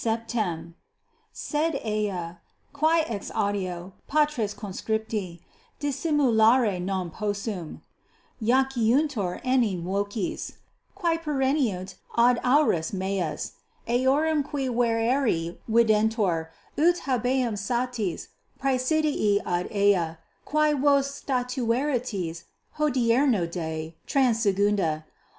= 0.01 0.03
Sed 1.31 1.75
ea, 1.85 2.31
quae 2.73 3.03
exaudio, 3.03 3.91
patres 4.07 4.55
conscripti, 4.55 5.41
dissimulare 5.79 6.79
non 6.81 7.11
14 7.11 7.11
possum. 7.61 7.81
Iaciuntur 8.41 9.39
enim 9.45 9.83
voces, 9.83 10.53
quae 10.95 11.19
perveniunt 11.19 11.93
ad 12.17 12.39
aures 12.43 12.91
meas, 12.93 13.51
eorum 13.87 14.41
qui 14.43 14.67
vereri 14.69 15.59
videntur, 15.69 16.47
ut 16.79 16.97
habeam 17.05 17.55
satis 17.55 18.29
praesidii 18.59 19.39
ad 19.45 19.67
ea, 19.71 20.15
quae 20.45 20.73
vos 20.73 21.07
statueritis 21.11 22.45
hodierno 22.79 23.45
die, 23.45 23.93
transigunda. 24.07 25.03